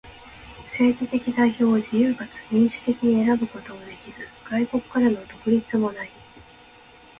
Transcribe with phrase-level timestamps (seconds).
[0.67, 6.09] 政治的代表を自由かつ民主的に選ぶこともできず、外国からの独立もない。